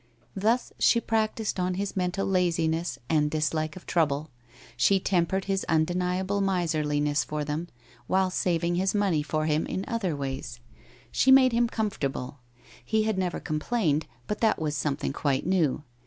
Thus 0.35 0.73
she 0.79 0.99
practised 0.99 1.59
on 1.59 1.75
his 1.75 1.95
mental 1.95 2.25
laziness 2.25 2.97
and 3.07 3.29
dislike 3.29 3.75
of 3.75 3.85
trouble; 3.85 4.31
she 4.75 4.99
tempered 4.99 5.45
his 5.45 5.63
undeniable 5.69 6.41
miserliness 6.41 7.23
for 7.23 7.45
them, 7.45 7.67
while 8.07 8.31
saving 8.31 8.73
his 8.73 8.95
money 8.95 9.21
for 9.21 9.45
him 9.45 9.67
in 9.67 9.85
other 9.87 10.15
ways. 10.15 10.59
She 11.11 11.29
made 11.31 11.51
him 11.51 11.67
comfortable. 11.67 12.39
He 12.83 13.03
had 13.03 13.19
never 13.19 13.39
complained, 13.39 14.07
but 14.25 14.39
that 14.41 14.57
was 14.59 14.75
some 14.75 14.95
thing 14.95 15.13
quite 15.13 15.45
new. 15.45 15.83